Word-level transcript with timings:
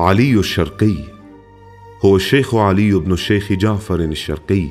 علي 0.00 0.38
الشرقي. 0.38 0.96
هو 2.04 2.16
الشيخ 2.16 2.54
علي 2.54 2.94
بن 2.94 3.12
الشيخ 3.12 3.52
جعفر 3.52 4.00
الشرقي. 4.00 4.68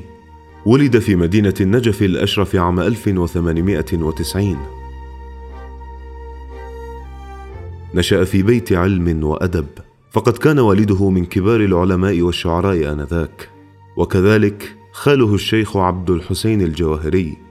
ولد 0.66 0.98
في 0.98 1.16
مدينة 1.16 1.54
النجف 1.60 2.02
الأشرف 2.02 2.56
عام 2.56 2.80
1890 2.80 4.58
نشأ 7.94 8.24
في 8.24 8.42
بيت 8.42 8.72
علم 8.72 9.24
وأدب. 9.24 9.66
فقد 10.10 10.32
كان 10.32 10.58
والده 10.58 11.10
من 11.10 11.24
كبار 11.24 11.60
العلماء 11.60 12.20
والشعراء 12.22 12.92
آنذاك. 12.92 13.48
وكذلك 13.96 14.76
خاله 14.92 15.34
الشيخ 15.34 15.76
عبد 15.76 16.10
الحسين 16.10 16.62
الجواهري. 16.62 17.47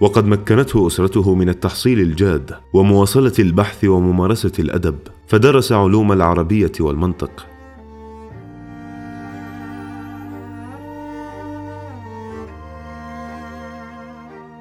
وقد 0.00 0.26
مكنته 0.26 0.86
أسرته 0.86 1.34
من 1.34 1.48
التحصيل 1.48 2.00
الجاد 2.00 2.54
ومواصلة 2.72 3.32
البحث 3.38 3.84
وممارسة 3.84 4.52
الأدب 4.58 4.98
فدرس 5.26 5.72
علوم 5.72 6.12
العربية 6.12 6.72
والمنطق. 6.80 7.46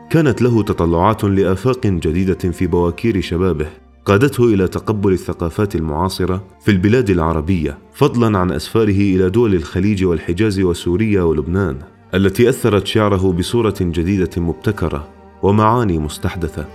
كانت 0.09 0.41
له 0.41 0.63
تطلعات 0.63 1.23
لآفاق 1.23 1.87
جديدة 1.87 2.51
في 2.51 2.67
بواكير 2.67 3.21
شبابه 3.21 3.67
قادته 4.05 4.43
إلى 4.43 4.67
تقبل 4.67 5.13
الثقافات 5.13 5.75
المعاصرة 5.75 6.43
في 6.61 6.71
البلاد 6.71 7.09
العربية 7.09 7.77
فضلا 7.93 8.37
عن 8.37 8.51
أسفاره 8.51 9.15
إلى 9.15 9.29
دول 9.29 9.55
الخليج 9.55 10.03
والحجاز 10.03 10.59
وسوريا 10.59 11.21
ولبنان 11.21 11.77
التي 12.13 12.49
أثرت 12.49 12.87
شعره 12.87 13.31
بصورة 13.31 13.75
جديدة 13.81 14.29
مبتكرة. 14.37 15.14
ومعاني 15.43 15.99
مستحدثة. 15.99 16.65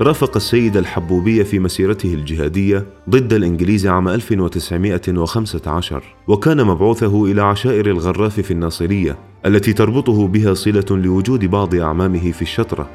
رافق 0.00 0.36
السيد 0.36 0.76
الحبوبي 0.76 1.44
في 1.44 1.58
مسيرته 1.58 2.14
الجهادية 2.14 2.86
ضد 3.10 3.32
الإنجليز 3.32 3.86
عام 3.86 4.08
1915 4.08 6.02
وكان 6.28 6.64
مبعوثه 6.64 7.24
إلى 7.24 7.42
عشائر 7.42 7.86
الغراف 7.86 8.40
في 8.40 8.50
الناصرية 8.50 9.16
التي 9.46 9.72
تربطه 9.72 10.28
بها 10.28 10.54
صلة 10.54 10.84
لوجود 10.90 11.44
بعض 11.44 11.74
أعمامه 11.74 12.32
في 12.32 12.42
الشطرة. 12.42 12.90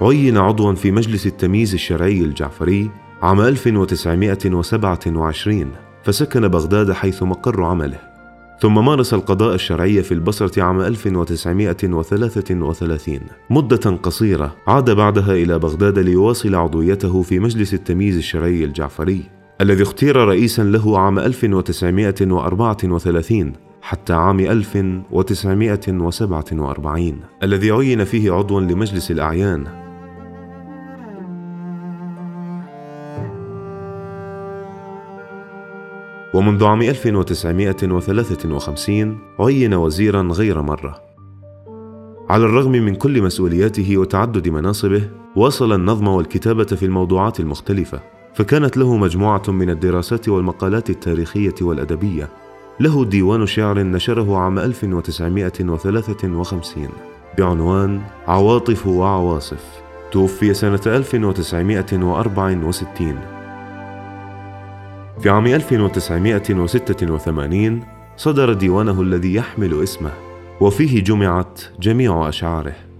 عين 0.00 0.38
عضوا 0.38 0.72
في 0.74 0.90
مجلس 0.90 1.26
التمييز 1.26 1.74
الشرعي 1.74 2.20
الجعفري 2.20 2.90
عام 3.22 3.40
1927 3.40 5.70
فسكن 6.04 6.48
بغداد 6.48 6.92
حيث 6.92 7.22
مقر 7.22 7.62
عمله. 7.62 7.98
ثم 8.60 8.84
مارس 8.84 9.14
القضاء 9.14 9.54
الشرعي 9.54 10.02
في 10.02 10.14
البصرة 10.14 10.62
عام 10.62 10.80
1933 10.80 13.20
مدة 13.50 13.96
قصيرة 14.02 14.56
عاد 14.66 14.90
بعدها 14.90 15.32
إلى 15.32 15.58
بغداد 15.58 15.98
ليواصل 15.98 16.54
عضويته 16.54 17.22
في 17.22 17.38
مجلس 17.38 17.74
التمييز 17.74 18.16
الشرعي 18.16 18.64
الجعفري 18.64 19.22
الذي 19.60 19.82
اختير 19.82 20.16
رئيسا 20.16 20.62
له 20.62 20.98
عام 20.98 21.18
1934 21.18 23.52
حتى 23.82 24.12
عام 24.12 24.40
1947 24.40 27.20
الذي 27.42 27.70
عين 27.70 28.04
فيه 28.04 28.32
عضوا 28.32 28.60
لمجلس 28.60 29.10
الأعيان. 29.10 29.81
ومنذ 36.34 36.64
عام 36.64 36.82
1953 36.82 39.18
عين 39.40 39.74
وزيرا 39.74 40.22
غير 40.22 40.62
مرة. 40.62 41.02
على 42.30 42.44
الرغم 42.44 42.72
من 42.72 42.94
كل 42.94 43.22
مسؤولياته 43.22 43.96
وتعدد 43.96 44.48
مناصبه 44.48 45.02
واصل 45.36 45.72
النظم 45.72 46.08
والكتابة 46.08 46.64
في 46.64 46.84
الموضوعات 46.84 47.40
المختلفة 47.40 48.00
فكانت 48.34 48.76
له 48.76 48.96
مجموعة 48.96 49.42
من 49.48 49.70
الدراسات 49.70 50.28
والمقالات 50.28 50.90
التاريخية 50.90 51.54
والأدبية. 51.62 52.28
له 52.80 53.04
ديوان 53.04 53.46
شعر 53.46 53.82
نشره 53.82 54.38
عام 54.38 54.58
1953 54.58 56.88
بعنوان 57.38 58.00
عواطف 58.26 58.86
وعواصف. 58.86 59.82
توفي 60.12 60.54
سنة 60.54 60.80
1964 60.86 63.31
في 65.22 65.30
عام 65.30 65.46
1986 65.46 67.80
صدر 68.16 68.52
ديوانه 68.52 69.02
الذي 69.02 69.34
يحمل 69.34 69.82
اسمه 69.82 70.10
وفيه 70.60 71.04
جمعت 71.04 71.62
جميع 71.80 72.28
أشعاره. 72.28 72.91